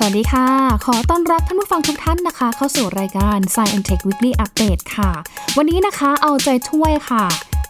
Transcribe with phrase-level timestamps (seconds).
[0.00, 0.48] สวัสดีค่ะ
[0.86, 5.10] ขอต้อนรับท่านผู้ฟังทุกท่านนะคะ เข้าสู่รายการ Science and Tech Weekly Update ค่ะ
[5.56, 7.24] วันนี้นะคะเอาใจช่วยค่ะ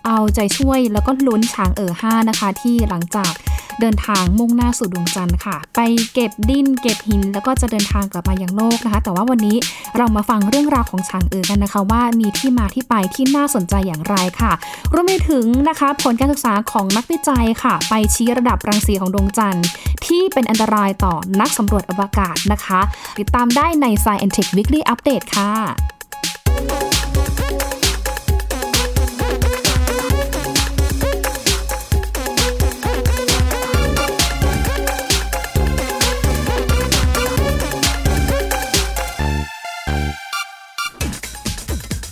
[0.07, 3.33] เอาใจช่วยแล้วก็ลุ้นช้างเอ๋อห้านะคะ ที่หลังจาก
[3.81, 5.81] เดินทางมุ่งหน้าสู่ดวงจันทร์ค่ะ ไป
[6.15, 9.57] เก็บดินเก็บหิน แล้วก็จะเดินทางกลับมายังโลกนะคะ แต่ว่าวันนี้
[9.97, 14.53] เรามาฟังเรื่องราวของช้างเอ๋อกันนะคะ ว่ามีที่มาที่ไปที่น่าสนใจอย่างไรค่ะ
[14.93, 19.67] รวมไปถึงนะคะผลการศึกษาของนักวิจัยค่ะ ไปชี้ระดับรังสีของดวงจันทร์
[20.07, 22.81] ที่เป็นอันตรายต่อนักสำรวจอวกาศนะคะ
[23.19, 25.98] ติดตามได้ใน Science and Tech Weekly Update ค่ะ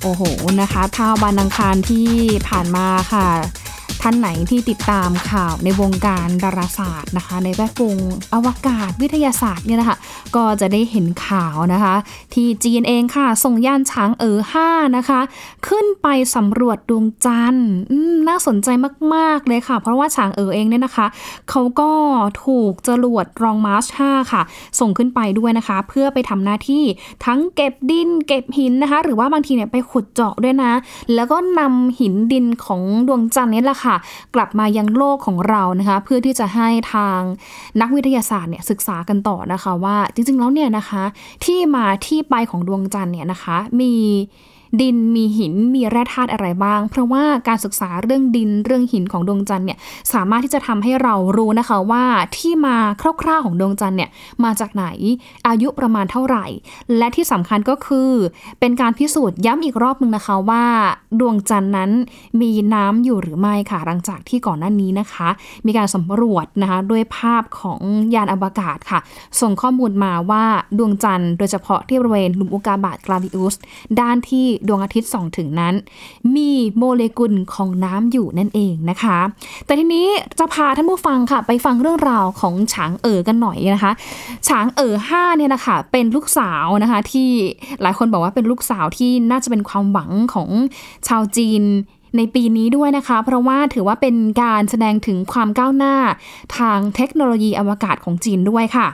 [0.07, 0.25] โอ้โห
[0.63, 2.09] นะคะถ้าวันอังคารที่
[2.49, 3.29] ผ่านมาค่ะ
[4.03, 7.97] ท่านไหนที่ติดตามข่าวในวงการดาราศาสตร์นะคะ ในแวดวง
[8.35, 9.97] อวกาศวิทยาศาสตร์เนี่ยนะคะ
[10.37, 11.95] ก็จะได้เห็นข่าวนะคะ
[12.35, 15.21] ที่จีนเองค่ะ ส่งยานช้างเอ๋อห้านะคะ
[15.69, 17.71] ขึ้นไปสำรวจดวงจันทร์
[18.29, 18.69] น่าสนใจ
[19.15, 21.07] มาก ๆ เลยค่ะ เพราะว่าช้างเอ๋อเองเนี่ยนะคะ
[21.51, 21.91] เขาก็
[22.45, 24.43] ถูกจรวดรองมาร์ช5ค่ะ
[24.81, 26.85] ส่งขึ้นไปด้วยนะคะ เพื่อไปทำหน้าที่
[27.25, 30.73] ทั้งเก็บดิน เก็บหินนะคะ หรือว่าบางทีเนี่ยไปขุดเจาะด้วยนะ
[31.15, 33.97] แล้วก็นำหินดินของดวงจันทร์นี่แหละค่ะ
[34.35, 37.21] กลับมายังโลกของเรานะคะ เพื่อที่จะให้ทาง
[37.81, 41.05] นักวิทยาศาสตร์เนี่ยศึกษากันต่อนะคะว่าจริงๆแล้วเนี่ยนะคะ
[41.45, 43.93] ที่มาที่ไปของดวงจันทร์เนี่ยนะคะ มี
[44.81, 49.79] ดินมีหินมีแร่ธาตุอะไรบ้าง เพราะว่าการศึกษาเรื่องดินเรื่องหินของดวงจันทร์เนี่ย
[50.13, 52.05] สามารถที่จะทำให้เรารู้นะคะว่า
[52.37, 52.77] ที่มา
[53.23, 54.11] คร่าวๆของดวงจันทร์เนี่ย
[54.45, 54.87] มาจากไหน
[55.49, 56.47] อายุประมาณเท่าไหร่
[56.97, 58.11] และที่สำคัญก็คือ
[58.61, 60.65] เป็นการพิสูจน์ย้ำอีกรอบหนึ่งนะคะว่า
[61.21, 61.91] ดวงจันทร์นั้น
[62.41, 65.29] มีน้ำอยู่หรือไม่ค่ะหลังจากที่ก่อนหน้านี้นะคะ
[65.67, 67.81] มีการสำรวจนะคะด้วยภาพของ
[68.15, 69.01] ยานอวกาศค่ะ
[69.41, 70.45] ส่งข้อมูลมาว่า
[70.79, 73.55] ดวงจันทร์โดยเฉพาะที่บริเวณหลุมอุกาบาตกลาดิอุส
[74.01, 75.75] ด้านที่ดวงอาทิตย์ส่องถึงนั้น
[76.37, 79.19] มีโมเลกุลของน้ำอยู่นั่นเองนะคะ
[79.67, 80.07] แต่ทีนี้
[80.39, 83.93] จะพาท่านผู้ฟังค่ะ ไปฟังเรื่องราวของฉางเอ๋อกันหน่อยนะคะ
[84.49, 87.31] ฉางเอ๋อห้าเนี่ยนะคะเป็นลูกสาวนะคะที่
[87.83, 90.49] หลายคนบอกว่าเป็นลูกสาวที่น่าจะเป็นความหวังของ
[91.09, 91.63] ชาวจีน
[92.19, 95.95] ในปีนี้ด้วยนะคะ เพราะว่าถือว่าเป็นการแสดงถึงความก้าวหน้า
[96.59, 98.87] ทางเทคโนโลยีอวกาศของจีนด้วยค่ะ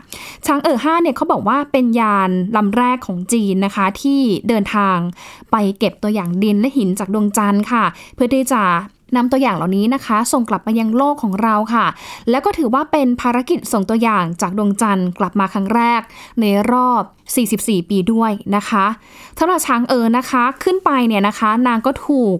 [0.47, 4.97] ช้างเอ๋อห้าเนี่ยเขาบอกว่าเป็นยานลำแรกของจีนนะคะ ที่เดินทาง
[5.50, 7.84] ไปเก็บตัวอย่างดินและหินจากดวงจันทร์ค่ะ
[8.15, 8.62] เพื่อที่จะ
[9.16, 11.87] นำตัวอย่างเหล่านี้นะคะ ส่งกลับมายังโลกของเราค่ะ
[12.31, 16.00] แล้วก็ถือว่าเป็นภารกิจส่งตัวอย่างจากดวงจันทร์กลับมาครั้งแรก
[16.41, 17.03] ในรอบ
[17.47, 18.87] 44 ปีด้วยนะคะ
[19.39, 22.39] สำหรับช้างเอ๋อนะคะขึ้นไปเนี่ยนะคะ นางก็ถูก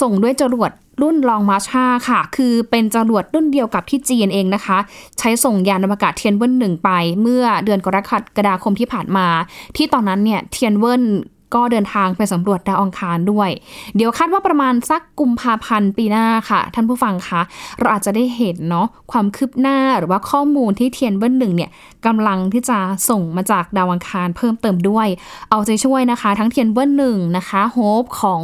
[0.00, 0.70] ส่งด้วยจรวด
[1.02, 4.78] รุ่นลองมาร์ช5ค่ะ คือเป็นจรวดรุ่นเดียวกับที่จีนเองนะคะ
[5.18, 6.90] ใช้ส่งยานอวกาศเทียนเวินหนึ่งไป
[7.22, 7.98] เมื่อเดือนกร
[8.36, 9.26] กฎาคมที่ผ่านมา
[9.76, 11.02] ที่ตอนนั้นเนี่ยเทียนเวิน
[11.54, 13.50] ก็เดินทางไปสำรวจดาวอังคารด้วย
[13.96, 17.40] เดี๋ยวคาดว่าประมาณสักกุมภาพันธ์ปีหน้าค่ะ ท่านผู้ฟังคะ
[17.78, 21.70] เราอาจจะได้เห็นเนาะความคืบหน้าหรือว่าข้อมูลที่เทียนเวินหนึ่งเนี่ย
[22.06, 22.78] กำลังที่จะ
[23.10, 25.08] ส่งมาจากดาวอังคารเพิ่มเติมด้วย
[25.50, 28.42] เอาใจช่วยนะคะ ทั้งเทียนเวินหนึ่งนะคะโฮปของ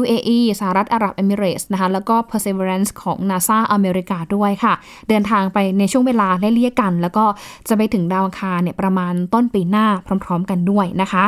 [0.00, 4.74] UAE สหรัฐอาหรับเอมิเรส์นะคะแล้วก็ Perseverance ของ NASA อเมริกาด้วยค่ะ
[5.08, 7.24] เดินทางไปในช่วงเวลาไล่เลี่ยกัน แล้วก็
[7.68, 9.86] จะไปถึงดาวอังคารเนี่ยประมาณต้นปีหน้า
[10.24, 11.24] พร้อม ๆ กันด้วยนะคะ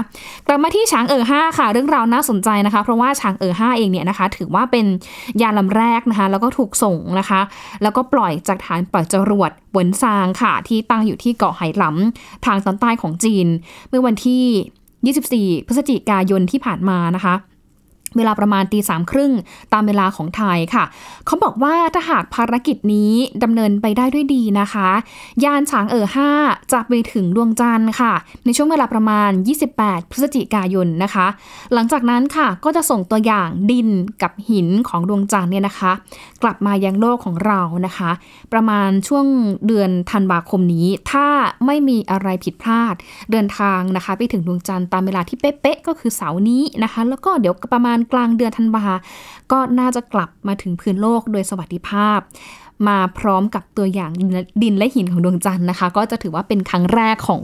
[0.47, 4.87] กลับมาที่ช้างเอ๋อห้าค่ะ เรื่องราวน่าสนใจนะคะ เพราะว่าช้างเอ๋อห้าเองเนี่ยนะคะ ถือว่าเป็น
[5.43, 7.41] ยานลำแรกนะคะ แล้วก็ถูกส่งนะคะ
[7.83, 13.47] แล้วก็ปล่อยจากฐานปล่อยจรวดเหวินซางค่ะ ที่ตั้งอยู่ที่เกาะไหหลำทางตอนใต้ของจีน
[13.89, 17.35] เมื่อวันที่ 24 พฤศจิกายนที่ผ่านมานะคะ
[18.17, 19.33] เวลาประมาณตีสามครึ่ง
[19.73, 20.85] ตามเวลาของไทยค่ะ
[21.27, 23.13] เขาบอกว่าถ้าหากภารกิจนี้
[23.43, 24.89] ดำเนินไปได้ด้วยดีนะคะ
[25.45, 26.31] ยานฉางเอ๋อห้า
[26.73, 28.13] จะไปถึงดวงจันทร์ค่ะ
[28.45, 29.31] ในช่วงเวลาประมาณ
[29.73, 31.27] 28 พฤศจิกายนนะคะ
[31.73, 33.89] หลังจากนั้นค่ะก็จะส่งตัวอย่างดิน
[34.23, 35.93] กับหินของดวงจันทร์เนี่ยนะคะ
[36.43, 38.11] กลับมายังโลกของเรานะคะ
[38.53, 39.27] ประมาณช่วง
[39.67, 41.27] เดือนธันวาคมนี้ ถ้า
[41.67, 42.95] ไม่มีอะไรผิดพลาด
[43.33, 48.85] เดินทางนะคะ ไปถึงดวงจันทร์ตามเวลาที่เป๊ะๆก็คือเสาร์นี้นะคะ แล้วก็เดี๋ยวประมาณกลางเดือนธันวา
[49.53, 52.19] ก็น่าจะกลับมาถึงพื้นโลกโดยสวัสดิภาพ
[52.89, 54.11] มาพร้อมกับตัวอย่าง
[54.63, 57.43] ดินและหินของดวงจันทร์นะคะ ก็จะถือว่าเป็นครั้งแรกของ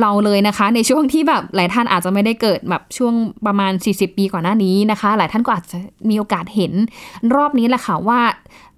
[0.00, 3.14] เราเลยนะคะ ในช่วงที่แบบหลายท่านอาจจะไม่ได้เกิดแบบช่วง
[3.46, 6.72] ประมาณ 40 ปีก่อนหน้านี้นะคะ หลายท่านก็อาจจะมีโอกาสเห็น
[7.34, 8.20] รอบนี้แหละค่ะว่า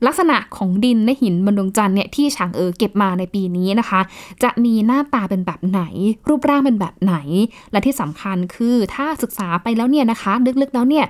[0.06, 4.00] ลักษณะของดินและหินบนดวงจันทร์เนี่ยที่ฉางเอ๋อเก็บมาในปีนี้นะคะ
[4.42, 5.82] จะมีหน้าตาเป็นแบบไหน
[6.28, 7.14] รูปร่างเป็นแบบไหน
[7.72, 10.32] และที่สำคัญคือถ้าศึกษาไปแล้วเนี่ยนะคะ
[10.62, 11.06] ลึกๆแล้วเนี่ย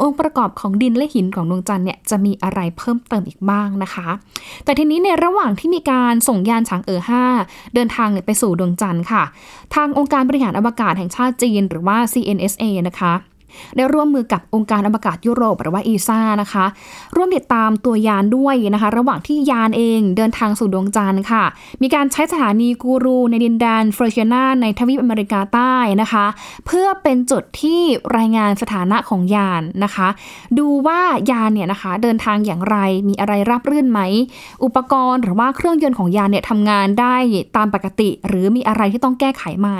[0.00, 4.08] องค์ประกอบของดินและหินของดวงจันทร์เนี่ยจะมีอะไรเพิ่มเติมอีกบ้างนะคะ
[4.64, 7.02] แต่ทีนี้ในระหว่างที่มีการส่งยานฉางเอ๋อ
[7.36, 9.22] 5เดินทางไปสู่ดวงจันทร์ค่ะ
[9.74, 13.14] ทางองค์การบริหารอวกาศแห่งชาติจีน หรือว่า CNSA นะคะ
[13.76, 16.64] ได้ร่วมมือกับองค์การอวกาศยุโรปหรือว่าอีซ่านะคะ
[17.16, 21.44] ร่วมติดตามตัวยานด้วยนะคะ ระหว่างที่ยานเองเดินทางสู่ดวงจันทร์ค่ะ
[21.82, 26.26] มีการใช้สถานีกูรู ในดินแดนเฟอร์เชนาในทวีปอเมริกาใต้นะคะ
[26.66, 27.80] เพื่อเป็นจุดที่
[28.16, 30.08] รายงานสถานะของยานนะคะ
[30.58, 31.00] ดูว่า
[31.30, 32.76] ยานเนี่ยนะคะเดินทางอย่างไร
[33.08, 34.00] มีอะไรรับรื่นไหม
[34.64, 37.16] อุปกรณ์หรือว่าเครื่องยนต์ของยานเนี่ยทำงานได้
[37.56, 39.70] ตามปกติ หรือมีอะไรที่ต้องแก้ไขไหม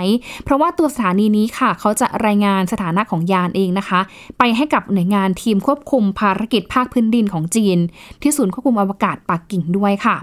[0.43, 3.99] เพราะว่าตัวสถานีนี้ค่ะ เขาจะรายงานสถานะของยานเองนะคะ
[4.39, 7.77] ไปให้กับหน่วยงานทีมควบคุมภารกิจภาคพื้นดินของจีน
[8.21, 10.17] ที่ศูนย์ควบคุมอวกาศปักกิ่งด้วยค่ะ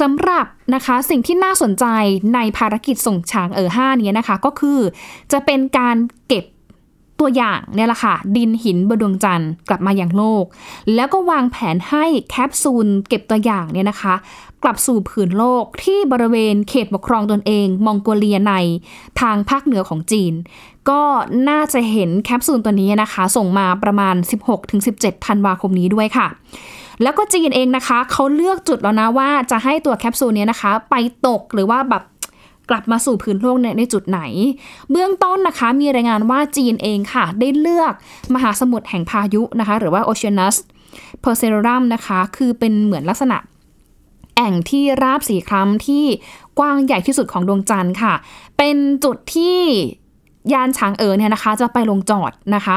[0.00, 1.84] สำหรับนะคะสิ่งที่น่าสนใจ
[2.34, 4.78] ในภารกิจส่งช้างเอ๋อห้านี้นะคะ ก็คือ
[5.32, 5.96] จะเป็นการ
[6.28, 6.44] เก็บ
[7.20, 10.44] ตัวอย่างเนี่ยแหละค่ะ ดินหินบนดวงจันทร์กลับมาอย่างโลก
[10.94, 14.14] แล้วก็วางแผนให้แคปซูลเก็บตัวอย่างเนี่ยนะคะ
[14.62, 18.54] กลับสู่ผืนโลกที่บริเวณเขตปกครองตนเอง มองโกเลียใน
[19.20, 20.32] ทางภาคเหนือของจีน
[20.90, 21.02] ก็
[21.48, 24.14] น่าจะเห็นแคปซูลตัวนี้นะคะ ส่งมาประมาณ
[24.70, 26.28] 16-17ธันวาคมนี้ด้วยค่ะ
[27.02, 30.94] แล้วก็จีนเองนะคะเขาเลือกจุดแล้วนะว่าจะให้ตัวแคปซูลนี้นะคะ ไป
[31.26, 32.02] ตกหรือว่าแบบ
[32.70, 34.20] กลับมาสู่พื้นโลกในในจุดไหน
[34.90, 37.92] เบื้องต้นนะคะมีรายงานว่าจีนเองค่ะ ได้เลือก
[38.34, 40.56] มหาสมุทรแห่งพายุนะคะ หรือว่า Oceanus
[41.22, 43.38] p e r s e r u m นะคะ คือเป็นเหมือนลักษณะ
[44.36, 46.04] แอ่งที่ราบสีคล้ำที่
[46.58, 48.14] กว้างใหญ่ที่สุดของดวงจันทร์ค่ะ
[48.58, 49.58] เป็นจุดที่
[50.52, 52.76] ยานช้างเอ๋อเนี่ยนะคะ จะไปลงจอดนะคะ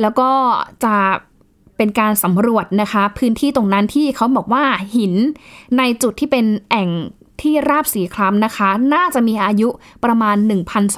[0.00, 0.30] แล้วก็
[0.84, 0.94] จะ
[1.76, 4.64] เป็นการสำรวจนะคะ พื้นที่ตรงนั้นที่เขาบอกว่า
[4.96, 5.14] หิน
[5.78, 6.88] ในจุดที่เป็นแอ่ง
[7.40, 9.68] ที่ราบสีคล้ำนะคะ น่าจะมีอายุ
[10.04, 10.36] ประมาณ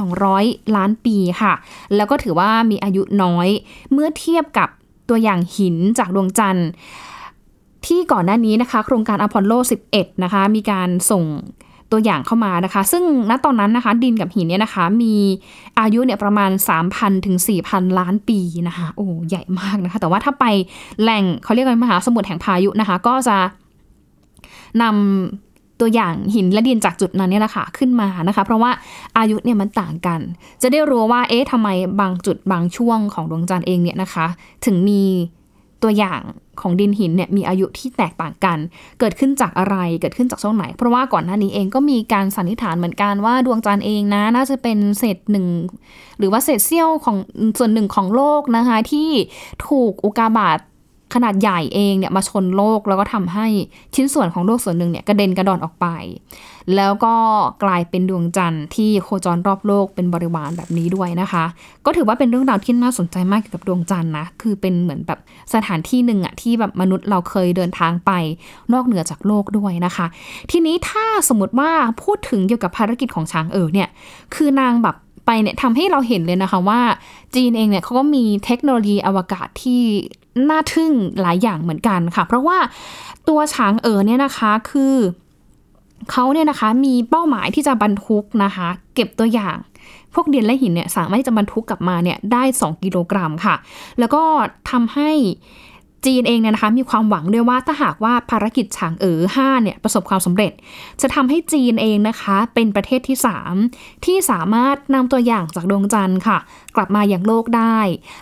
[0.07, 1.53] 1,200 ล้านปีค่ะ
[1.97, 3.49] แล้วก็ถือว่ามีอายุน้อย
[3.93, 4.69] เมื่อเทียบกับ
[5.09, 6.69] ตัวอย่างหินจากดวงจันทร์
[7.87, 9.53] ที่ก่อนหน้านี้นะคะ โครงการอพอลโล
[9.91, 11.25] 11 นะคะ มีการส่ง
[11.93, 15.15] ตัวอย่างเข้ามานะคะ ซึ่งณตอนนั้นนะคะ ดินกับหินเนี่ยนะคะ มี
[15.81, 16.51] อายุเนี่ยประมาณ
[16.89, 17.37] 3,000 ถึง
[17.69, 18.39] 4,000 ล้านปี
[18.69, 20.45] นะคะ โอ้ ใหญ่มากนะคะ แต่ว่าถ้าไป
[21.03, 23.37] แหล่งเขาเรียกว่ามหาสมุทรแห่งพายุนะคะ ก็จะ
[24.83, 25.50] นำ
[25.81, 28.71] ตัวอย่างหินและดินจากจุดนั้นเนี่ยแหละค่ะขึ้นมานะคะ เพราะว่า
[29.19, 30.21] อายุเนี่ยมันต่างกัน
[30.63, 31.69] จะได้รู้ว่าเอ๊ะทำไม
[32.01, 34.27] บางจุดบางช่วงของดวงจันทร์เองเนี่ยนะคะ
[34.65, 35.03] ถึงมี
[35.83, 36.21] ตัวอย่าง
[36.61, 38.59] ของดินหินเนี่ยมีอายุที่แตกต่างกัน
[38.99, 45.47] เกิดขึ้นจากอะไร เกิดขึ้นจากช่วงไหน เพราะว่าก่อนหน้านี้เองก็มีการสันนิษฐานเหมือนกันว่าดวงจันทร์เองนะน่าจะเป็นเศษหนึ่ง
[46.19, 47.17] หรือว่าเศษเสี้ยวของ
[47.59, 49.09] ส่วนหนึ่งของโลกนะคะที่
[49.69, 50.59] ถูกอุกาบาต
[51.15, 53.47] ขนาดใหญ่เองเนี่ยมาชนโลกแล้วก็ทำให้
[53.95, 55.87] ชิ้นส่วนของโลกส่วนหนึ่งเนี่ยกระเด็นกระดอนออกไป
[56.77, 57.15] แล้วก็
[57.65, 61.45] กลายเป็นดวงจันทร์ที่โคจรรอบโลกเป็นบริวารแบบนี้ด้วยนะคะ
[61.85, 65.19] ก็ถือว่าเป็นเรื่องราวที่น่าสนใจมากเกี่ยวกับดวงจันทร์นะคือเป็นเหมือนแบบ
[65.55, 68.11] สถานที่หนึ่งอะที่แบบมนุษย์เราเคยเดินทางไป
[68.73, 70.07] นอกเหนือจากโลกด้วยนะคะ
[70.51, 71.71] ทีนี้ถ้าสมมติว่า
[72.03, 73.89] พูดถึงเกี่ยวกับภารกิจของช้างเอ๋อเนี่ย
[74.35, 76.81] คือนางแบบ ไปเนี่ยทำให้เราเห็นเลยนะคะว่า
[77.35, 79.83] จีนเองเนี่ยเขาก็มีเทคโนโลยีอวกาศที่
[80.51, 82.59] น่าทึ่งหลายอย่างเหมือนกันค่ะ เพราะว่า
[83.29, 84.95] ตัวช้างเอ๋อเนี่ยนะคะคือ
[86.11, 89.57] เขาเนี่ยนะคะมีเป้าหมายที่จะบรรทุกนะคะ เก็บตัวอย่าง
[90.15, 93.55] พวกเดินและหินเนี่ยสามารถที่จะบรรทุกกลับมาเนี่ยได้ 2 กิโลกรัมค่ะ
[93.99, 94.23] แล้วก็
[94.71, 95.11] ทำให้
[96.07, 100.53] จีนเองเนี่ยนะคะมีความหวังด้วยว่าถ้าหากว่าภารกิจฉางเอ๋อ5เนี่ยประสบความสำเร็จ
[101.01, 103.17] จะทำให้จีนเองนะคะเป็นประเทศที่
[103.61, 106.39] 3 ที่สามารถนำตัวอย่างจากดวงจันทร์ค่ะ
[106.77, 107.79] กลับมาอย่างโลกได้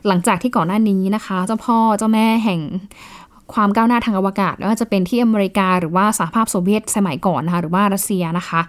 [0.06, 2.60] หลังจากที่ก่อนหน้านี้นะคะ เจ้าพ่อเจ้าแม่แห่ง
[3.54, 8.60] ความก้าวหน้าทางอวกาศไม่ว่าจะเป็นที่อเมริกาหรือว่าสหภาพโซเวียตสมัยก่อนนะคะหรือว่ารัสเซียนะคะ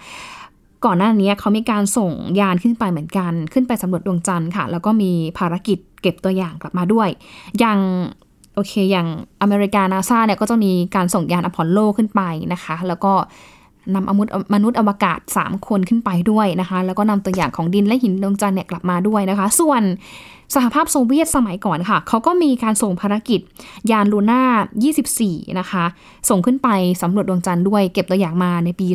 [0.86, 7.10] ก่อนหน้านี้เขามีการส่งยานขึ้นไปเหมือนกัน ขึ้นไปสำรวจดวงจันทร์ค่ะ แล้วก็มีภารกิจเก็บตัวอย่างกลับมาด้วย
[7.60, 7.80] อย่าง
[8.60, 9.08] อเค อย่าง
[9.42, 12.22] อเมริกานาซาเนี่ยก็จะมีการส่งยานอพอลโลขึ้นไป
[12.54, 13.14] นะคะ แล้วก็
[13.96, 14.24] นำอมุ
[14.54, 19.82] มนุษย์อวกาศ 3 คนขึ้นไปด้วยนะคะ แล้วก็นำตัวอย่างของดินและหินดวงจันทร์เนี่ยกลับมาด้วยนะคะ ส่วน
[20.56, 23.40] สหภาพโซเวียตสมัยก่อนค่ะ เขาก็มีการส่งภารกิจ
[23.92, 24.44] ยานลูน่า
[25.02, 25.86] 24 นะคะ
[26.30, 26.70] ส่งขึ้นไป
[27.02, 28.88] สำรวจดวงจันทร์ด้วย เก็บตัวอย่างมาในปี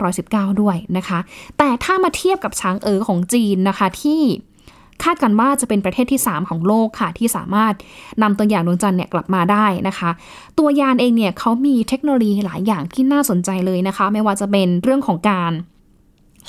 [0.00, 1.18] 2519 ด้วยนะคะ
[1.58, 4.20] แต่ถ้ามาเทียบกับช้างเอ๋อของจีนนะคะที่
[5.02, 7.74] คาดกันว่าจะเป็นประเทศที่ 3 ของโลกค่ะ ที่สามารถ
[8.22, 10.10] นำตัวอย่างดวงจันทร์เนี่ยกลับมาได้นะคะ
[10.58, 15.52] ตัวยานเองเนี่ยเขามีเทคโนโลยีหลายอย่างที่น่าสนใจเลยนะคะ ไม่ว่าจะเป็นเรื่องของการ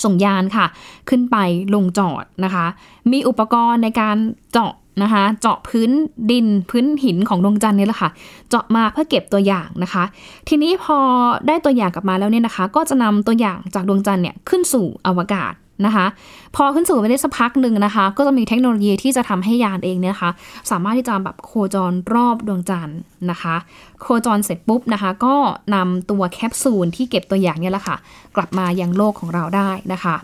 [0.03, 0.65] ส่งยานค่ะ
[1.09, 1.37] ขึ้นไป
[1.73, 2.65] ลงจอดนะคะ
[3.11, 4.17] มีอุปกรณ์ในการ
[4.51, 4.73] เจาะ
[5.03, 5.91] นะคะเจาะพื้น
[6.31, 8.09] ดินพื้นหินของดวงจันทร์นี่แหละค่ะ
[8.49, 10.03] เจาะมาเพื่อเก็บตัวอย่างนะคะ
[10.47, 10.97] ทีนี้พอ
[11.47, 15.53] ได้ตัวอย่างกลับมาแล้วเนี่ยนะคะ ก็จะนำตัวอย่างจากดวงจันทร์เนี่ยขึ้นสู่อวกาศ
[15.85, 16.05] นะคะ
[16.55, 20.31] พอขึ้นสู่ไปได้สักพักหนึ่งนะคะ ก็จะมีเทคโนโลยีที่จะทำให้ยานเองเนี่ยนะคะ
[20.71, 22.99] สามารถที่จะแบบโคจรรอบดวงจันทร์
[23.31, 23.55] นะคะ
[24.01, 25.35] โคจรเสร็จปุ๊บนะคะ ก็
[25.75, 27.95] นำตัวแคปซูลที่เก็บตัวอย่างเนี่ยแหละค่ะ
[28.35, 30.15] กลับมายังโลกของเราได้นะคะ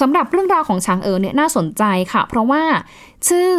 [0.00, 1.82] สำหรับเรื่องราวของช้างเอ๋อเนี่ยน่าสนใจ
[2.12, 2.62] ค่ะ เพราะว่า
[3.28, 3.50] ชื่อ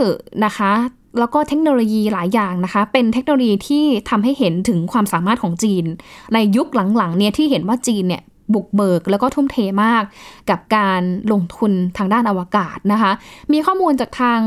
[0.45, 0.71] นะคะ
[1.19, 5.85] แล้วก็เทคโนโลยีหลายอย่างนะคะ เป็นเทคโนโลยีที่ทำให้เห็นถึงความสามารถของจีน
[6.33, 8.21] ในยุคหลังๆเนี่ยที่เห็นว่าจีนเนี่ย
[8.53, 10.03] บุกเบิก แล้วก็ทุ่มเทมาก
[10.49, 13.11] กับการลงทุนทางด้านอวกาศนะคะ
[13.53, 14.39] มีข้อมูลจากทาง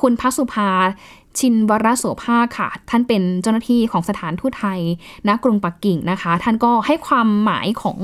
[0.00, 0.70] คุณพัสุภา
[1.38, 4.80] ชินวรโสภาค่ะ ท่านเป็นเจ้าหน้าที่ของสถานทูตไทย
[5.28, 7.98] ณกรุงปักกิ่งนะคะ ท่านก็ให้ความหมายของ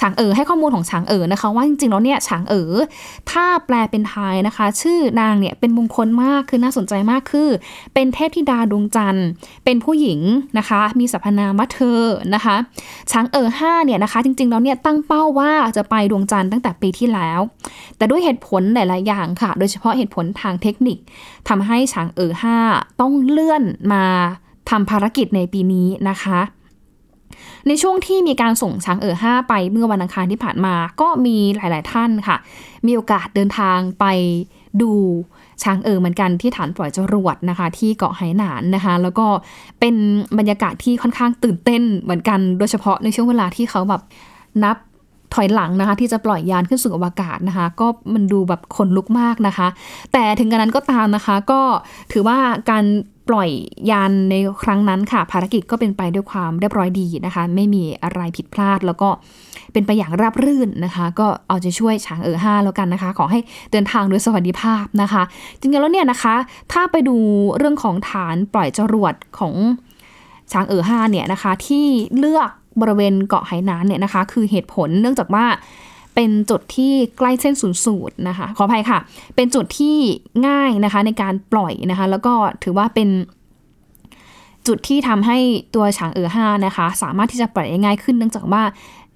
[0.00, 2.72] ฉางเอ๋อให้ข้อมูลของฉางเอ๋อนะคะ ว่าจริงๆแล้วเนี่ยฉางเอ๋อ
[3.30, 7.48] ถ้าแปลเป็นไทยนะคะ ชื่อนางเนี่ยเป็นมงคลมากคือน่าสนใจมากคือ
[7.94, 9.26] เป็นเทพธิดาดวงจันทร์
[9.64, 10.20] เป็นผู้หญิง
[10.58, 12.00] นะคะ มีสรรพนามว่าเธอ
[12.34, 12.56] นะคะ
[13.12, 17.40] ฉางเอ๋อห้าเนี่ยนะคะ จริงๆแล้วเนี่ยตั้งเป้าว่าจะไปดวงจันทร์ตั้งแต่ปีที่แล้ว
[17.96, 20.98] แต่ด้วยเหตุผลหลายๆอย่างค่ะ โดยเฉพาะเหตุผลทางเทคนิค
[21.48, 22.58] ทำให้ฉางเอ๋อห้า
[23.00, 23.62] ต้องเลื่อน
[23.92, 24.04] มา
[24.70, 26.40] ทำภารกิจในปีนี้นะคะ
[27.68, 32.36] ในช่วงที่มีการส่งช้างเอ๋อห้าไปเมื่อวันอังคารที่ผ่านมา ก็มีหลาย ๆ ท่านค่ะ
[32.86, 34.04] มีโอกาสเดินทางไป
[34.82, 34.92] ดู
[35.62, 39.26] ช้างเอ๋อเหมือนกันที่ฐานปล่อยจรวดนะคะ ที่เกาะไหหนานนะคะ แล้วก็
[39.80, 39.94] เป็น
[40.38, 44.02] บรรยากาศที่ค่อนข้างตื่นเต้นเหมือนกัน โดยเฉพาะในช่วงเวลาที่เขาแบบ
[44.64, 44.76] นับ
[45.34, 49.68] ถอยหลังนะคะ ที่จะปล่อยยานขึ้นสู่อวกาศนะคะ ก็มันดูแบบขนลุกมากนะคะ
[50.12, 51.60] แต่ถึงกระนั้นก็ตามนะคะ ก็
[52.12, 52.38] ถือว่า
[52.70, 52.84] การ
[53.28, 53.50] ปล่อย
[53.90, 59.08] ยานในครั้งนั้นค่ะ ภารกิจก็เป็นไปด้วยความเรียบร้อยดีนะคะ ไม่มีอะไรผิดพลาดแล้วก็
[59.72, 63.40] เป็นไปอย่างราบรื่นนะคะ ก็เอาใจช่วยช้างเอ๋อห้าแล้วกันนะคะ ขอให้
[63.72, 65.22] เดินทางโดยสวัสดิภาพนะคะ
[65.60, 66.34] จริงๆแล้วเนี่ยนะคะ
[66.72, 67.16] ถ้าไปดู
[67.56, 69.54] เรื่องของฐานปล่อยจรวดของ
[70.52, 71.86] ช้างเอ๋อห้าเนี่ยนะคะ ที่
[72.18, 72.50] เลือก
[72.80, 75.44] บริเวณเกาะไหหนานเนี่ยนะคะ คือเหตุผลเนื่องจากว่า
[76.14, 78.98] เป็นจุดที่ใกล้เส้นศูนย์สูตรนะคะ ขออภัยค่ะ
[79.36, 79.96] เป็นจุดที่
[80.46, 83.08] ง่ายนะคะในการปล่อยนะคะ แล้วก็ถือว่าเป็น
[84.66, 85.38] จุดที่ทำให้
[85.74, 88.62] ตัวฉางเอ๋อห้านะคะ สามารถที่จะปล่อยง่ายขึ้น เนื่องจากว่า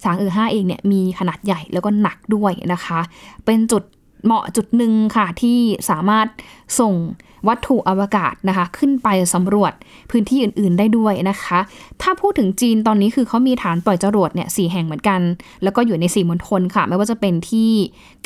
[0.03, 2.99] ฉางเอ๋อห้าเองเนี่ยมีขนาดใหญ่แล้วก็หนักด้วยนะคะ
[3.45, 3.83] เป็นจุด
[4.27, 6.27] เหมาะจุดหนึ่งค่ะที่สามารถ
[6.79, 6.93] ส่ง
[7.47, 9.73] วัตถุอวกาศนะคะ ขึ้นไปสำรวจ
[10.11, 11.59] พื้นที่อื่น ๆ ได้ด้วยนะคะ
[12.01, 15.21] ถ้าพูดถึงจีนตอนนี้คือเขามีฐานปล่อยจรวดเนี่ยสแห่งเหมือนกัน
[15.63, 17.71] แล้วก็อยู่ในสี่มณฑลค่ะ ไม่ว่าจะเป็นที่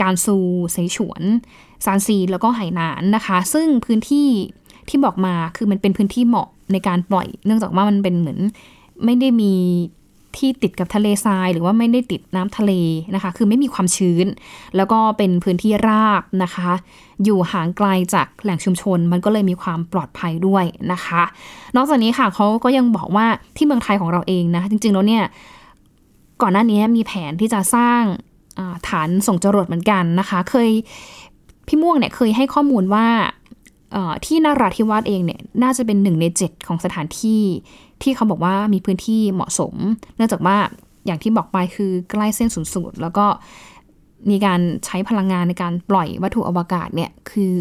[0.02, 0.38] การซู
[0.72, 1.22] เซฉวน
[1.86, 4.28] ซานซีแล้วก็ไหหนานนะคะ ซึ่งพื้นที่
[4.90, 8.40] ที่บอกมาคือมันเป็นพื้นที่เหมาะในการปล่อย เนื่องจากว่ามันเป็นเหมือน
[9.06, 9.54] ไม่ได้มี
[10.38, 12.72] ที่ติดกับทะเลทราย หรือว่าไม่ได้ติดน้ำทะเล
[13.16, 14.26] นะคะ คือไม่มีความชื้น
[14.76, 16.72] แล้วก็เป็นพื้นที่ราบนะคะ
[17.24, 21.24] อยู่ห่างไกลจากแหล่งชุมชน มันก็เลยมีความปลอดภัยด้วยนะคะ
[21.76, 25.24] นอกจากนี้ค่ะเขาก็ยังบอกว่าที่เมืองไทยของเราเองนะ จริงๆแล้วเนี่ย
[26.42, 28.02] ก่อนหน้านี้มีแผนที่จะสร้าง
[28.88, 30.70] ฐานส่งจรวดเหมือนกันนะคะ เคย
[31.68, 33.08] พี่ม่วงเนี่ยเคยให้ข้อมูลว่า
[34.26, 37.44] ที่นาราธิวาสเองเนี่ยน่าจะเป็นหนึ่งในเจ็ดของสถานที่
[38.02, 39.76] ที่เขาบอกว่ามีพื้นที่เหมาะสม
[40.16, 40.58] เนื่องจากว่า
[41.06, 43.26] อย่างที่บอกไปคือใกล้เส้นศูนย์สูตรแล้วก็
[44.30, 47.54] มีการใช้พลังงานในการปล่อยวัตถุอวกาศเนี่ยคือ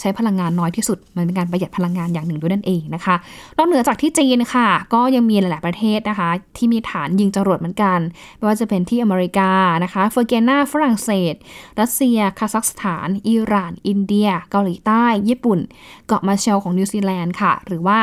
[0.00, 3.14] ใช้พลังงานน้อยที่สุด มันเป็นการประหยัดพลังงานอย่างหนึ่งด้วยนั่นเองนะคะ
[3.56, 7.98] นอกเหนือจากที่จีนค่ะ ก็ยังมีหลาย ๆ ประเทศนะคะ ที่มีฐานยิงจรวดเหมือนกัน
[8.36, 9.50] ไม่ว่าจะเป็นที่อเมริกา
[9.84, 11.34] นะคะเฟรนช์เกียนาฝรั่งเศส
[11.80, 15.58] รัสเซีย คาซัคสถาน อิหร่าน อินเดีย เกาหลีใต้ ญี่ปุ่น
[16.06, 17.98] เกาะมาเชลของนิวซีแลนด์ค่ะ หรือว่า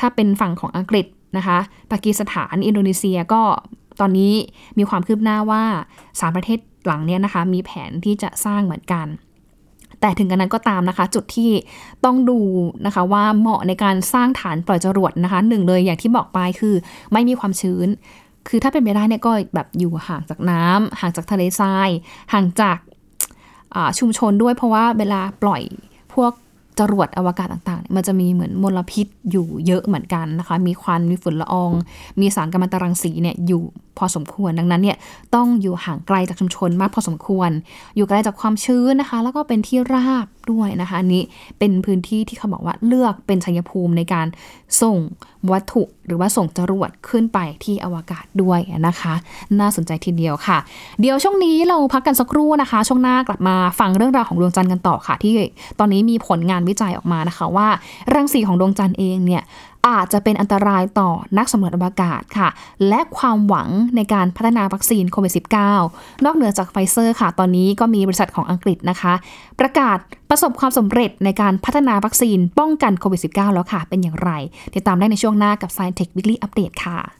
[0.00, 1.06] ถ้าเป็นฝั่งของอังกฤษ
[1.36, 1.58] นะคะ
[1.90, 3.42] ปากีสถาน อินโดนีเซียก็
[4.00, 4.34] ตอนนี้
[4.78, 5.64] มีความคืบหน้าว่า
[6.20, 9.06] สามประเทศหลังเนี้ยนะคะ มีแผนที่จะสร้างเหมือนกัน
[10.00, 11.50] แต่ถึงกันนั้นก็ตามนะคะ จุดที่
[12.04, 12.38] ต้องดู
[12.86, 16.74] นะคะว่าเหมาะในการสร้างฐานปล่อยจรวดนะคะหนึ่งเลยอย่างที่บอกไปคือ
[17.12, 17.88] ไม่มีความชื้น
[18.48, 21.88] คือถ้าเป็นไปได้เนี่ยก็แบบอยู่ห่างจากน้ำห่างจากทะเลทราย
[22.32, 22.78] ห่างจาก
[23.98, 25.62] ชุมชนด้วยเพราะว่าเวลาปล่อย
[26.14, 26.32] พวก
[26.78, 31.72] จรวดอวกาศต่างๆ มันจะมีเหมือนมลพิษอยู่เยอะเหมือนกันนะคะ มีควัน มีฝุ่นละออง
[32.20, 33.62] มีสารกัมมันตรังสีเนี่ยอยู่
[33.98, 34.96] พอสมควร ดังนั้นเนี่ย
[35.34, 37.50] ต้องอยู่ห่างไกลจากชุมชนมากพอสมควร
[37.96, 41.22] อยู่ไกลจากความชื้นนะคะ แล้วก็เป็นที่ราบด้วยนะคะอันนี้
[41.58, 44.26] เป็นพื้นที่ที่เขาบอกว่าเลือกเป็นชัยภูมิในการ
[44.82, 44.98] ส่ง
[45.50, 49.14] วัตถุหรือว่าส่งจรวดขึ้นไปที่อวกาศด้วยนะคะ
[49.60, 50.58] น่าสนใจทีเดียวค่ะ
[51.00, 55.32] เดี๋ยวช่วงนี้เราพักกันสักครู่นะคะ ช่วงหน้ากลับมาฟังเรื่องราวของดวงจันทร์กันต่อค่ะ ที่
[55.78, 57.68] ตอนนี้มีผลงานวิจัยออกมานะคะว่า
[58.14, 59.42] รังสีของดวงจันทร์เองเนี่ย
[59.88, 62.48] อาจจะเป็นอันตรายต่อนักสำรวจอวกาศค่ะ
[62.88, 65.32] และความหวังในการพัฒนาวัคซีนโควิด
[65.76, 69.12] -19 นอกเหนือจากไฟเซอร์ค่ะ ตอนนี้ก็มีบริษัทของอังกฤษนะคะ
[69.60, 69.98] ประกาศ
[70.30, 74.30] ประสบความสำเร็จในการพัฒนาวัคซีนป้องกันโควิด -19 แล้วค่ะ เป็นอย่างไร
[74.74, 77.19] ติดตามได้ในช่วงหน้ากับ Science Tech Weekly Update ค่ะ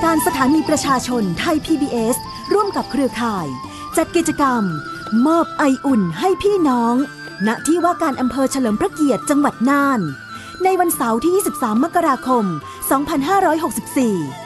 [0.00, 2.16] รการสถานีประชาชนไทย PBS
[2.52, 3.46] ร่วมกับเครือข่าย
[3.96, 4.62] จัดกิจกรรม
[5.26, 6.94] มอบไออุ่นให้พี่น้อง
[7.46, 10.00] ณที่ว่าการอำเภอเฉลิมพระเกียรติจังหวัดน่าน
[10.64, 12.44] ในวันเสาร์ที่ 23 มกราคม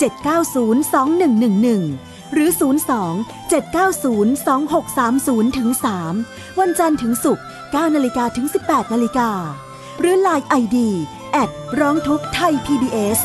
[0.00, 0.76] 790
[1.64, 2.50] 2111หรือ
[3.00, 5.68] 02 790 2630ถึง
[6.14, 7.44] 3วันจันทร์ถึงศุกร์
[7.76, 9.30] 9นาฬิกาถึง 18นาฬิกา
[10.00, 10.76] หรือ Line ID
[11.32, 13.18] แอดร้องทุกไทย PBS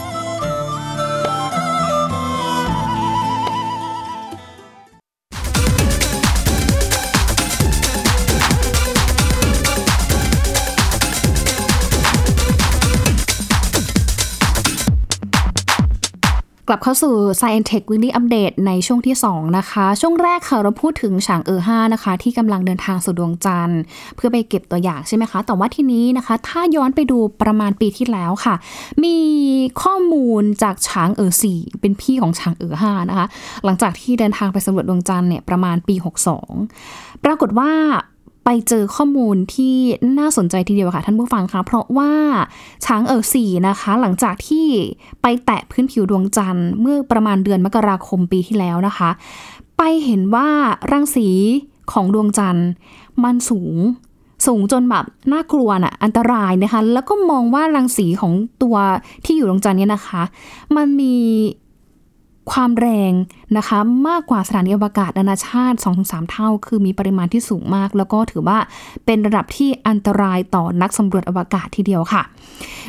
[16.72, 23.82] ลับเข้าสู่ Science Tech Weekly Update ในช่วงที่ 2 นะคะ ช่วงแรกค่ะเราพูดถึงฉางเออ5นะคะ ที่กำลังเดินทางสู่ดวงจันทร์
[24.16, 28.56] เพื่อไปเก็บตัวอย่างใช่ไหมคะ แต่ว่าทีนี้นะคะ ถ้าย้อนไปดูประมาณปีที่แล้วค่ะ
[29.04, 29.18] มี
[29.82, 33.28] ข้อมูลจากฉางเออ4เป็นพี่ของฉางเออ5นะคะ
[33.66, 35.96] หลังจากที่เดินทางไปสำรวจดวงจันทร์เนี่ยประมาณปี
[36.60, 37.72] 62 ปรากฏว่า
[38.46, 39.76] ไปเจอข้อมูลที่
[40.20, 42.12] น่าสนใจทีเดียวค่ะ ท่านผู้ฟังคะเพราะว่า
[42.86, 44.68] ช้างเออสี่นะคะ หลังจากที่
[45.22, 49.10] ไปแตะพื้นผิวดวงจันทร์เมื่อประมาณเดือนมกราคมปีที่แล้วนะคะ
[49.78, 50.48] ไปเห็นว่า
[50.92, 51.28] รังสี
[51.92, 52.70] ของดวงจันทร์
[53.24, 53.76] มันสูง
[54.48, 58.76] สูงจนแบบน่ากลัวน่ะอันตรายนะคะ แล้วก็มองว่ารังสีของตัว
[59.26, 60.24] ที่อยู่ดวงจันทร์เนี่ยนะคะ
[60.76, 61.16] มันมี
[62.52, 63.12] ความแรง
[63.58, 68.58] นะคะมากกว่าสถานีอวกาศนานาชาติ 2-3 เท่า คือมีปริมาณที่สูงมาก แล้วก็ถือว่า
[69.06, 72.22] เป็นระดับที่อันตรายต่อนักสำรวจอวกาศทีเดียวค่ะ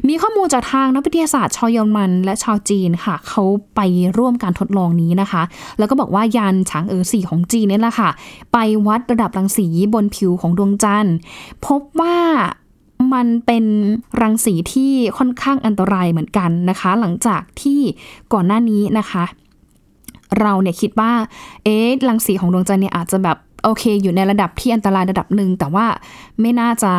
[0.09, 3.45] มีข้อมูลจากทางนักวิทยาศาสตร์ชาวเยอรมัน และชาวจีนค่ะ เขา
[3.77, 3.81] ไป
[4.19, 5.43] ร่วมการทดลองนี้นะคะ
[5.79, 8.11] แล้วก็บอกว่ายานฉางเอ๋อสี่ของจีนนี่แหละค่ะ
[8.53, 11.15] ไปวัดระดับรังสีบนผิวของดวงจันทร์
[11.67, 12.19] พบว่า
[13.15, 13.65] มันเป็น
[14.21, 17.81] รังสีที่ค่อนข้างอันตรายเหมือนกันนะคะ หลังจากที่
[18.33, 19.25] ก่อนหน้านี้นะคะ
[20.41, 21.13] เราเนี่ยคิดว่า
[21.65, 25.87] เอ๊ะรังสีของดวงจันทร์เนี่ยอาจจะแบบโอเค อยู่ในระดับที่อันตรายระดับหนึ่ง แต่ว่า
[26.41, 26.93] ไม่น่าจะ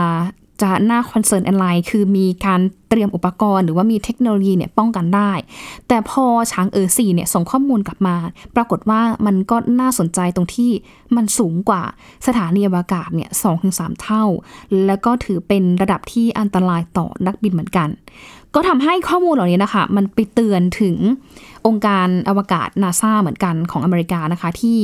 [0.62, 5.32] จะน่าคอนเซิร์นอะไร คือมีการเตรียมอุปกรณ์ หรือว่ามีเทคโนโลยีเนี่ยป้องกันได้
[5.88, 8.16] แต่พอช้างเออสี่เนี่ยส่งข้อมูลกลับมา
[8.56, 10.72] ปรากฏว่ามันก็น่าสนใจตรงที่
[11.16, 11.84] มันสูงกว่า
[12.28, 14.24] สถานีอวกาศเนี่ยสองถึงสามเท่า
[14.86, 17.90] แล้วก็ถือเป็นระดับที่อันตรายต่อนักบินเหมือนกัน
[18.56, 20.96] ก็ทำให้ข้อมูลเหล่านี้นะคะ มันไปเตือนถึง
[21.68, 24.80] องค์การอวกาศนาซาเหมือนกันของอเมริกานะคะที่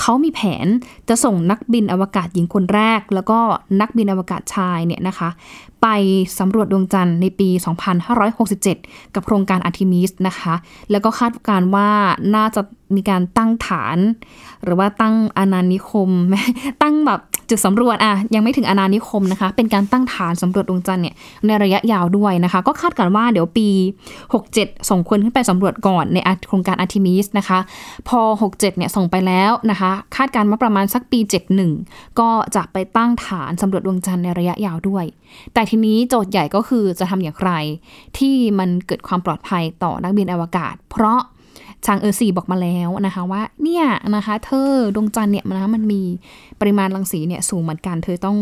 [0.00, 0.66] เขามีแผน
[1.08, 3.38] จะส่งนักบินอวกาศหญิงคนแรก แล้วก็
[3.80, 5.28] นักบินอวกาศชายเนี่ยนะคะ
[5.82, 5.86] ไป
[6.38, 7.48] สำรวจดวงจันทร์ในปี
[8.32, 10.54] 2567 กับโครงการอาร์ทิมิสนะคะ
[10.90, 11.88] แล้วก็คาดการณ์ว่า
[12.36, 12.60] น่าจะ
[12.96, 13.98] มีการตั้งฐาน
[14.64, 16.10] หรือว่าตั้งอาณานิคม
[16.82, 21.14] ตั้งแบบจุดสำรวจอะยังไม่ถึงอาณานิคมนะคะ เป็นการตั้งฐานสำรวจดวงจันทร์เนี่ย
[21.46, 23.68] ในระยะยาวด้วยนะคะ ก็คาดการณ์ว่าเดี๋ยวปี
[24.28, 26.18] 67 ส่งคนขึ้นไปสำรวจก่อนใน
[26.48, 27.58] โครงการอาร์ทิมิสนะคะ
[28.08, 31.20] พอ 67 เนี่ยส่งไปแล้วนะคะ คาดการณ์ว่าประมาณสักปี
[31.68, 35.04] 71 ก็จะไปตั้งฐานสำรวจดวงจันทร์ในระยะยาวด้วย
[35.54, 37.52] แต่ทีนี้โจทย์ใหญ่ก็คือจะทำอย่างไร
[38.18, 41.20] ที่มันเกิดความปลอดภัยต่อนักบินอวกาศ เพราะ
[41.86, 43.84] ชางเออร์ซีบอกมาแล้วนะคะว่าเนี่ย
[44.16, 46.02] นะคะเธอดวงจันทร์เนี่ยนะมันมี
[46.60, 48.38] ปริมาณรังสีเนี่ยสูงเหมือนกัน เธอต้อง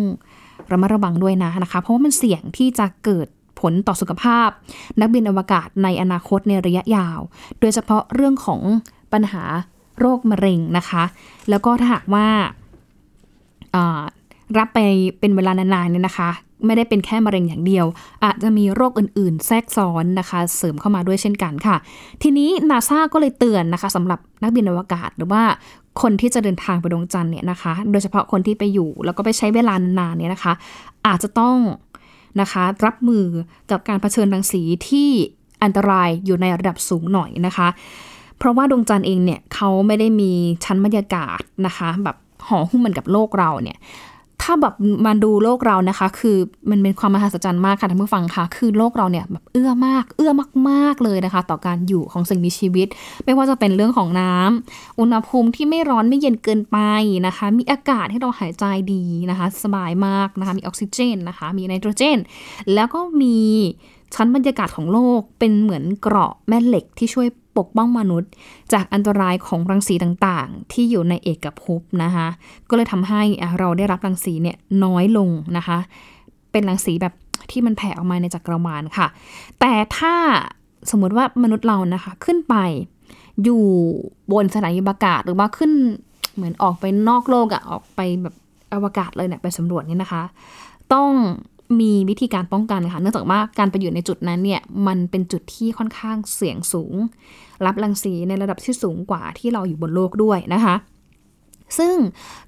[0.72, 3.26] ระมัดระวังด้วยนะนะคะ เพราะว่ามันเสี่ยงที่จะเกิด
[3.60, 4.48] ผลต่อสุขภาพ
[5.00, 7.20] นักบินอวกาศในอนาคตในระยะยาว
[7.60, 8.60] โดยเฉพาะเรื่องของ
[9.12, 9.42] ปัญหา
[9.98, 11.04] โรคมะเร็งนะคะ
[11.50, 12.28] แล้วก็ถ้าหากว่า
[14.58, 14.78] รับไป
[15.18, 16.30] เป็นเวลานานๆเนี่ยนะคะ
[16.66, 17.86] ไม่ได้เป็นแค่มะเร็งอย่างเดียว
[18.24, 21.76] อาจจะมีโรคอื่นๆ แทรกซ้อนนะคะ เสริมเข้ามาด้วยเช่นกันค่ะ
[22.22, 25.42] ทีนี้นาซาก็เลยเตือนนะคะสำหรับนักบินอวกาศหรือว่า
[26.02, 30.52] คนที่จะเดินทางไปดวงจันทร์เนี่ยนะคะ โดยเฉพาะคนที่ไปอยู่ แล้วก็ไปใช้เวลานานๆเนี่ยนะคะ
[31.06, 31.56] อาจจะต้อง
[32.40, 33.24] นะคะรับมือ
[33.70, 35.08] กับการเผชิญรังสีที่
[35.62, 37.68] อันตรายอยู่ในระดับสูงหน่อยนะคะ
[38.38, 40.32] เพราะว่าดวงจันทร์เองเนี่ยเขาไม่ได้มี
[40.64, 42.16] ชั้นบรรยากาศนะคะ แบบ
[42.48, 43.78] ห่อหุ้มเหมือนกับโลกเราเนี่ย
[44.42, 44.74] ถ้าแบบ
[45.06, 46.36] มาดูโลกเรานะคะ คือ
[46.70, 50.32] มันเป็นความมหัศจรรย์มากค่ะท่านผู้ฟังค่ะ คือโลกเราเนี่ยแบบเอื้อมากเอื้อ
[50.68, 52.88] มากๆเลยนะคะ ต่อการอยู่ของสิ่งมีชีวิต
[53.24, 56.78] ไม่ว่าจะเป็นเรื่องของน้ำอุณหภูมิที่ไม่ร้อนไม่เย็นเกินไป
[57.26, 62.18] นะคะ มีอากาศให้เราหายใจดีนะคะ สบายมากนะคะมีออกซิเจนนะคะ มีไนโตรเจน
[62.74, 63.38] แล้วก็มี
[64.14, 67.26] ชั้นบรรยากาศของโลกเป็นเหมือนเกราะแม่เหล็กที่ช่วย
[67.60, 68.30] ปกป้องมนุษย์
[68.72, 72.26] จากอันตรายของรังสีต่างๆ ที่อยู่ในเอกภพนะคะ
[72.68, 73.22] ก็เลยทำให้
[73.58, 75.78] เราได้รับรังสีเนี่ยน้อยลงนะคะ
[76.52, 77.14] เป็นรังสีแบบ
[77.50, 79.06] ที่มันแผ่ออกมาในจักรวาลค่ะ
[79.60, 80.14] แต่ถ้า
[80.90, 82.54] สมมติว่ามนุษย์เรานะคะขึ้นไป
[83.44, 83.64] อยู่
[84.32, 85.72] บนสถานีอวกาศหรือว่าขึ้น
[86.34, 88.34] เหมือนออกไปนอกโลกอะออกไปแบบ
[88.74, 90.22] อวกาศเลยเนี่ยไปสำรวจนี่นะคะ
[90.92, 91.10] ต้อง
[91.80, 96.94] มีวิธีการป้องกันค่ะ เนื่องจากว่าการไปอยู่ในจุดนั้นเนี่ย มันเป็นจุดที่ค่อนข้างเสี่ยงสูง
[97.66, 100.74] รับรังสีในระดับที่สูงกว่าที่เราอยู่บนโลกด้วยนะคะ
[101.78, 101.96] ซึ่ง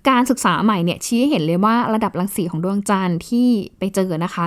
[0.08, 3.48] การศึกษาใหม่เนี่ยชี้ให้เห็นเลยว่าระดับรังสีของดวงจันทร์ที่
[3.78, 4.44] ไปเจอนะคะ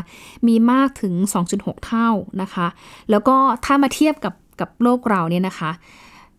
[0.47, 1.13] มีมากถึง
[1.51, 2.09] 2.6 เท่า
[2.41, 2.67] นะคะ
[3.09, 5.71] แล้วก็ถ้ามาเทียบกับกับโลกเราเนี่ยนะคะ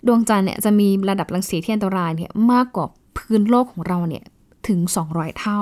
[0.06, 2.86] ดวงจันทร์เนี่ยจะมีระดับรังสีที่อันตรายเนี่ยมากกว่า
[3.16, 4.24] พื้นโลกของเราเนี่ย
[4.68, 4.78] ถึง
[5.10, 5.60] 200 เท่า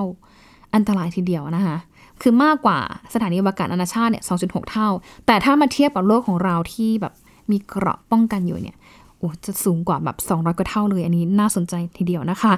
[0.74, 1.76] อันตรายทีเดียวนะคะ
[2.22, 2.78] คือมากกว่า
[3.14, 4.88] สถานีอวกาศนานาชาติเนี่ย 2.6 เท่า
[5.26, 7.12] แต่ถ้ามาเทียบกับโลกของเราที่แบบ
[7.50, 8.76] มีเกราะป้องกันอยู่เนี่ย
[9.18, 12.52] โอ้จะสูงกว่าแบบ 200 กว่าเท่าเลย อันนี้น่าสนใจทีเดียวนะคะ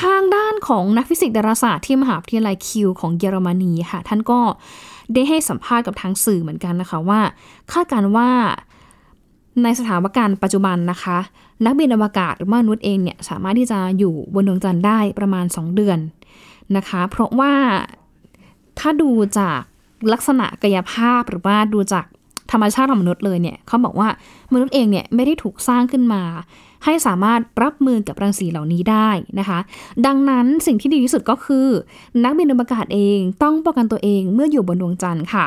[0.00, 4.40] ทางด้านของนักฟิสิกส์ดาราศาสตร์ที่มหาวิทยาลัยคิวของเยอรมนีค่ะ ท่านก็
[5.14, 7.20] ได้ให้สัมภาษณ์กับทางสื่อเหมือนกันนะคะว่า
[7.72, 8.30] คาดการว่า
[9.62, 11.18] ในสถานการณ์ปัจจุบันนะคะ
[11.64, 15.98] นักบินอวกาศหรือมนุษย์เองเนี่ยสามารถที่จะอยู่บนดวงจันทร์ได้ประมาณ 2 เดือน
[16.76, 17.52] นะคะ เพราะว่า
[18.78, 19.60] ถ้าดูจาก
[20.12, 22.04] ลักษณะกายภาพหรือว่าดูจาก
[22.52, 24.08] ธรรมชาติของมนุษย์เลยเนี่ยเขาบอกว่า
[24.52, 26.22] มนุษย์เองเนี่ยไม่ได้ถูกสร้างขึ้นมา
[26.84, 29.58] ให้สามารถรับมือกับรังสีเหล่านี้ได้นะคะ
[30.06, 31.66] ดังนั้นสิ่งที่ดีที่สุดก็คือ
[32.24, 35.46] นักบินอวกาศเองต้องป้องกันตัวเองเมื่ออยู่บนดวงจันทร์ค่ะ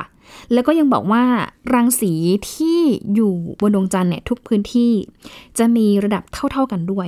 [0.53, 1.23] แล้วก็ยังบอกว่า
[1.73, 2.13] รังสี
[2.51, 2.79] ที่
[3.15, 4.91] อยู่บนดวงจันทร์เนี่ยทุกพื้นที่
[5.57, 7.07] จะมีระดับเท่าๆกันด้วย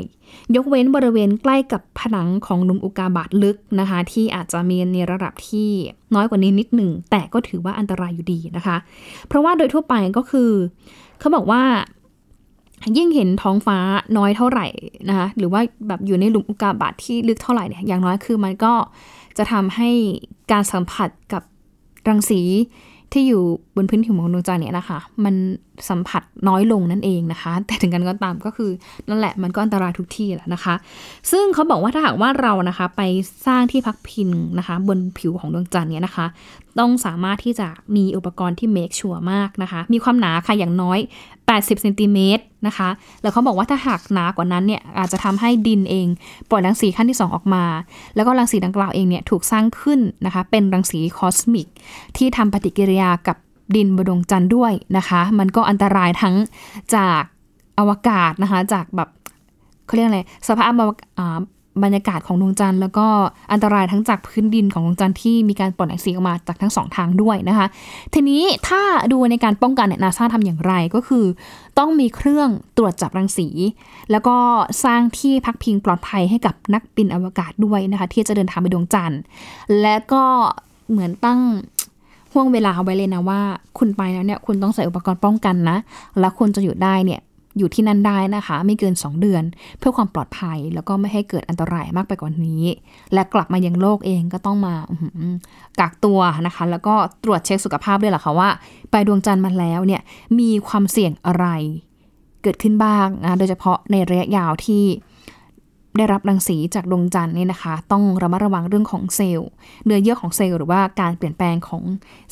[0.56, 5.70] ยกเว้นบริเวณใกล้กับผนังของหลุมอุกาบาตลึกนะคะ ที่อาจจะมีในระดับที่
[6.16, 8.78] น้อยกว่านี้นิดหนึ่งแต่ก็ถือว่าอันตรายอยู่ดีนะคะ
[9.28, 10.52] เพราะว่าโดยทั่วไปก็คือ
[11.20, 11.64] เขาบอกว่า
[12.98, 13.78] ยิ่งเห็นท้องฟ้า
[14.18, 14.68] น้อยเท่าไหร่
[15.10, 18.74] นะคะหรือว่าแบบอยู่ในหลุมอุกาบาตที่ลึกเท่าไหร่เนี่ยอย่างน้อยคือมันก็
[19.38, 19.90] จะทำให้
[20.52, 21.44] การสัมผัสกับ
[22.08, 22.42] รังสี
[23.16, 23.44] ที่อยู่
[23.76, 25.36] บนพื้นผิวของดวงจันทร์เนี่ยนะคะ มัน
[25.90, 28.72] สัมผัสน้อยลงนั่นเองนะคะ แต่ถึงกันก็ตามก็คือ
[29.10, 30.76] นั่นแหละมันก็อันตรายทุกที่แหละนะคะ
[31.32, 33.02] ซึ่งเขาบอกว่าถ้าหากว่าเรานะคะไป
[33.48, 36.26] สร้างที่พักพิงนะคะ บนผิวของดวงจันทร์เนี่ยนะคะ
[36.80, 41.00] ต้องสามารถที่จะมีอุปกรณ์ที่เมคชัวร์มากนะคะ มีความหนาค่ะอย่างน้อย
[41.40, 42.90] 80เซนติเมตร นะคะ
[43.22, 46.08] แล้วเขาบอกว่าถ้าหากหนากว่านั้นเนี่ยอาจจะทำให้ดินเอง
[46.50, 47.64] ปล่อยรังสีขั้นที่ 2 ออกมา
[48.16, 51.68] แล้วก็รังสีดังกล่าวเองเนี่ยถูกสร้างขึ้นนะคะ เป็นรังสีคอสมิก
[52.18, 53.38] ที่ทำปฏิกิริยากับ
[53.76, 56.36] ดินบนดวงจันทร์ด้วยนะคะ มันก็อันตรายทั้ง
[56.96, 57.22] จาก
[57.80, 59.10] อวกาศนะคะ จากแบบ
[59.86, 60.72] เขาเรียกอะไรสภาพ
[61.84, 63.08] บรรยากาศของดวงจันทร์แล้วก็
[63.52, 67.68] อันตรายทั้งจากพื้นดินของดวงจันทร์ที่มีการปล่อยแสงออกมาจากทั้งสองทางด้วยนะคะ
[68.14, 68.82] ทีนี้ถ้า
[69.12, 71.26] ดูในการป้องกันเนี่ยนาซาทำอย่างไรก็คือ
[71.80, 73.48] ต้องมีเครื่องตรวจจับรังสี
[74.12, 74.38] แล้วก็
[74.84, 79.20] สร้างที่พักพิงปลอดภัยให้กับนักบินอวกาศด้วยนะคะ ที่จะเดินทางไปดวงจันทร์
[79.82, 80.24] และก็
[80.90, 81.40] เหมือนตั้ง
[82.34, 83.42] ห่วงเวลาเอาไว้เลยนะว่า
[83.78, 85.78] คุณไปแล้วเนี่ยคุณต้องใส่อุปกรณ์ป้องกันนะ
[86.20, 87.22] แล้วคุณจะอยู่ได้เนี่ย
[87.58, 89.44] อยู่ที่นั่นได้นะคะ ไม่เกิน 2 เดือน
[89.80, 92.64] เพื่อความปลอดภัยแล้วก็ไม่ให้เกิดอันตรายมากไปกว่านี้
[93.14, 94.76] และกลับมายังโลกเองก็ต้องมา
[95.80, 98.50] กักตัวนะคะ แล้วก็ตรวจเช็คสุขภาพด้วยล่ะค่ะว่า
[98.92, 100.02] ไปดวงจันทร์มาแล้วเนี่ย
[100.40, 101.48] มีความเสี่ยงอะไร
[102.44, 104.84] เกิดขึ้นบ้างนะโดยเฉพาะในระยะยาวที่
[105.98, 109.50] ได้รับรังสีจากดวงจันทร์เนี่ยนะคะ ต้องระมัดระวังเรื่องของเซลล์
[109.86, 111.84] เนื้อเยื่อของเซลล์หรือว่าการเปลี่ยนแปลงของ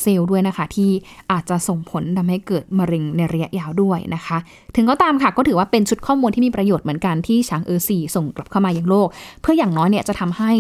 [0.02, 0.90] เซลล์ด้วยนะคะ ที่
[1.32, 4.38] อาจจะส่งผลทำให้เกิดมะเร็งในระยะยาวด้วยนะคะ
[4.76, 9.08] ถึงก็ตามค่ะก็ถือว่าเป็นชุดข้อมูลที่มีประโยชน์เหมือนกันที่ช้างเออซีส่งกลับเข้ามายังโลก
[9.42, 10.52] เพื่ออย่างน้อยเนี่ยจะทำให้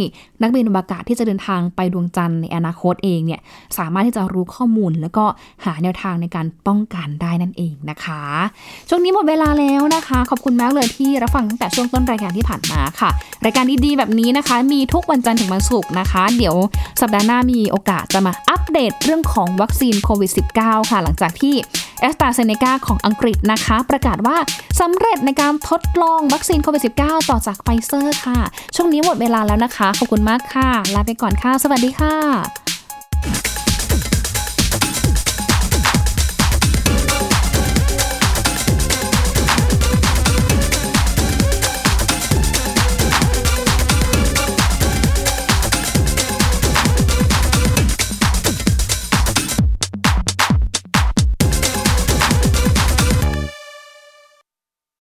[0.41, 3.41] นักบินอวกาศที่จะเดินทางไปดวงจันทร์ในอนาคตเองเนี่ย
[3.77, 5.25] สามารถที่จะรู้ข้อมูล แล้วก็
[5.65, 8.21] หาแนวทางในการป้องกันได้นั่นเองนะคะ
[8.89, 13.09] ช่วงนี้หมดเวลาแล้วนะคะ ขอบคุณมากเลยที่รับฟังตั้งแต่ช่วงต้นรายการที่ผ่านมาค่ะ
[13.45, 16.55] รายการดีๆแบบนี้นะคะ มีทุกวันจันทร์ถึงวันศุกร์นะคะ เดี๋ยว
[17.01, 21.55] สัปดาห์หน้ามีโอกาสจะมาอัปเดตเรื่องของวัคซีนโควิด -19 ค่ะ หลังจากที่
[22.01, 24.37] แอสตราเซเนกาของอังกฤษนะคะ ประกาศว่า
[24.79, 28.39] สำเร็จในการทดลองวัคซีนโควิด -19 ต่อจากไฟเซอร์ค่ะ
[28.75, 33.48] ช่วงนี้หมดเวลาแล้วนะคะ ขอบคุณมากค่ะ ลาไปก่อนค่ะ สวัสดีค่ะ